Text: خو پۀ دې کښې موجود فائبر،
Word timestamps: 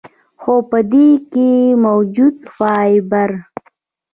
خو 0.41 0.53
پۀ 0.69 0.79
دې 0.91 1.07
کښې 1.31 1.49
موجود 1.85 2.35
فائبر، 2.55 3.29